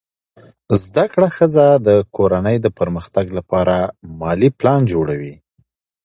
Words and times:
زده 0.83 1.05
کړه 1.13 1.27
ښځه 1.37 1.65
د 1.87 1.89
کورنۍ 2.15 2.57
د 2.61 2.67
پرمختګ 2.79 3.25
لپاره 3.37 3.75
مالي 4.19 4.49
پلان 4.59 4.81
جوړوي. 4.93 5.35